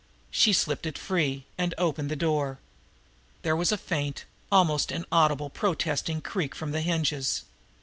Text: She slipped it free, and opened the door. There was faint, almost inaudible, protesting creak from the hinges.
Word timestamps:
She 0.31 0.51
slipped 0.51 0.87
it 0.87 0.97
free, 0.97 1.45
and 1.59 1.75
opened 1.77 2.09
the 2.09 2.15
door. 2.15 2.57
There 3.43 3.55
was 3.55 3.71
faint, 3.71 4.25
almost 4.51 4.91
inaudible, 4.91 5.51
protesting 5.51 6.21
creak 6.21 6.55
from 6.55 6.71
the 6.71 6.81
hinges. 6.81 7.43